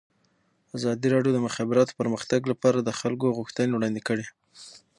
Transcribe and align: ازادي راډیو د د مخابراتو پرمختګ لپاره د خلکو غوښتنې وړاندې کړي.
ازادي 0.77 1.07
راډیو 1.15 1.31
د 1.33 1.35
د 1.35 1.39
مخابراتو 1.47 1.97
پرمختګ 1.99 2.41
لپاره 2.51 2.77
د 2.81 2.89
خلکو 2.99 3.35
غوښتنې 3.37 3.71
وړاندې 3.73 4.01
کړي. 4.07 4.25